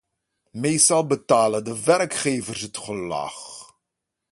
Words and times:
Meestal 0.61 1.05
betalen 1.07 1.63
de 1.63 1.83
werkgevers 1.83 2.61
het 2.61 2.77
gelag. 2.77 3.37